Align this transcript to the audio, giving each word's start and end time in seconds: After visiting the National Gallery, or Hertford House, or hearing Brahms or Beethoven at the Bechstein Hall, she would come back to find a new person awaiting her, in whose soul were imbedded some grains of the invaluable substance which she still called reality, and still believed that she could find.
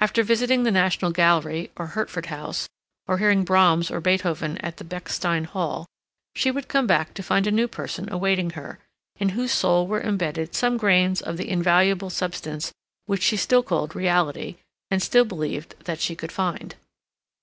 After 0.00 0.22
visiting 0.22 0.62
the 0.62 0.70
National 0.70 1.10
Gallery, 1.10 1.70
or 1.76 1.88
Hertford 1.88 2.24
House, 2.32 2.70
or 3.06 3.18
hearing 3.18 3.44
Brahms 3.44 3.90
or 3.90 4.00
Beethoven 4.00 4.56
at 4.62 4.78
the 4.78 4.82
Bechstein 4.84 5.44
Hall, 5.44 5.84
she 6.34 6.50
would 6.50 6.68
come 6.68 6.86
back 6.86 7.12
to 7.12 7.22
find 7.22 7.46
a 7.46 7.50
new 7.50 7.68
person 7.68 8.10
awaiting 8.10 8.48
her, 8.52 8.78
in 9.18 9.28
whose 9.36 9.52
soul 9.52 9.86
were 9.86 10.00
imbedded 10.00 10.54
some 10.54 10.78
grains 10.78 11.20
of 11.20 11.36
the 11.36 11.50
invaluable 11.50 12.08
substance 12.08 12.72
which 13.04 13.22
she 13.22 13.36
still 13.36 13.62
called 13.62 13.94
reality, 13.94 14.56
and 14.90 15.02
still 15.02 15.26
believed 15.26 15.74
that 15.84 16.00
she 16.00 16.16
could 16.16 16.32
find. 16.32 16.76